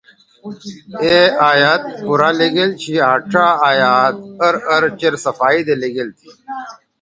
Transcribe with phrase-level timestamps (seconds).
[1.03, 1.17] اے
[1.51, 4.15] آیت پورا لیِگیل چھی آں ڇا آیات
[4.47, 6.29] اَر اَر چیر صفائی دے لیِگیل تھی